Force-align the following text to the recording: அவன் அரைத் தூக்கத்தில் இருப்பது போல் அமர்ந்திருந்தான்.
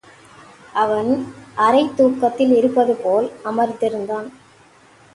அவன் 0.73 1.11
அரைத் 1.57 1.95
தூக்கத்தில் 1.95 2.55
இருப்பது 2.55 2.95
போல் 2.95 3.31
அமர்ந்திருந்தான். 3.45 4.29